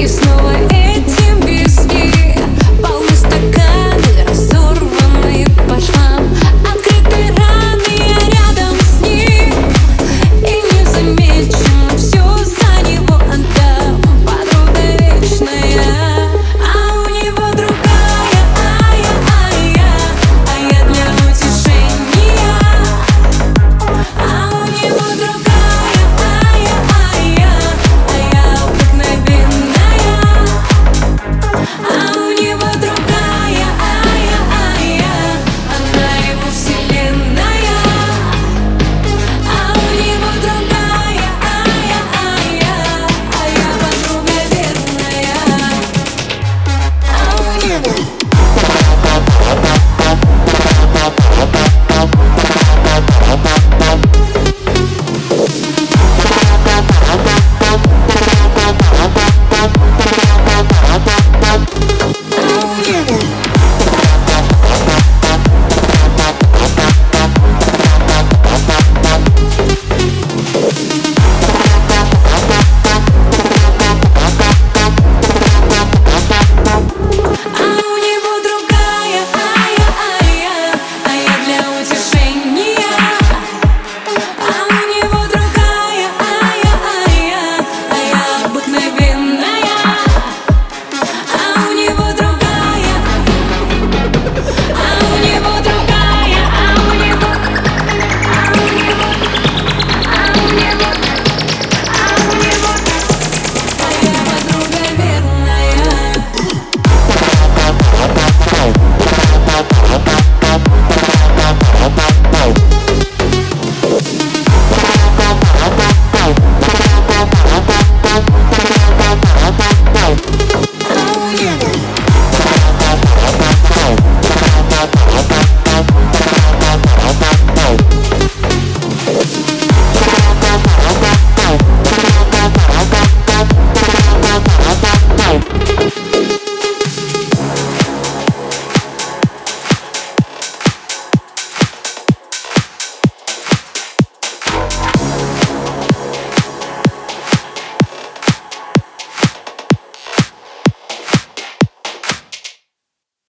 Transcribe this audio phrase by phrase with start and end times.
[0.00, 0.39] you snow